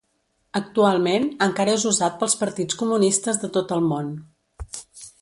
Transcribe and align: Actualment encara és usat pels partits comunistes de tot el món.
Actualment 0.59 1.27
encara 1.47 1.77
és 1.79 1.87
usat 1.91 2.19
pels 2.23 2.39
partits 2.41 2.81
comunistes 2.83 3.41
de 3.45 3.55
tot 3.59 3.79
el 3.79 3.89
món. 3.93 4.13